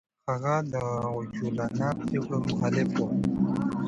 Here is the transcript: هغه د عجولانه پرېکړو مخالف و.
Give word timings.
هغه 0.29 0.55
د 0.71 0.75
عجولانه 1.15 1.87
پرېکړو 2.05 2.37
مخالف 2.47 2.91
و. 2.97 3.01